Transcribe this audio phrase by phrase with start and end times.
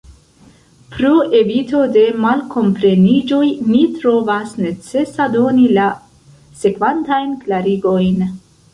[0.93, 5.89] Pro evito de malkompreniĝoj, ni trovas necesa doni la
[6.67, 8.23] sekvantajn klarigojn.